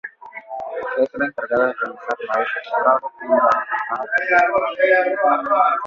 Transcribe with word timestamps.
Es 0.97 1.09
la 1.13 1.25
encargada 1.27 1.67
de 1.67 1.73
realizar 1.73 2.17
la 2.21 2.41
Expo 2.41 2.81
Prado 2.81 3.13
en 4.09 4.31
la 4.31 4.47
Rural 4.47 4.75
del 5.03 5.13
Prado. 5.13 5.65